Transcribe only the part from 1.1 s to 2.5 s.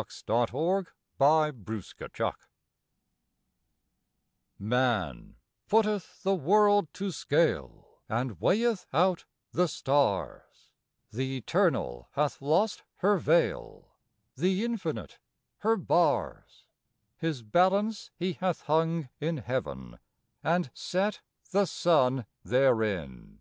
MAN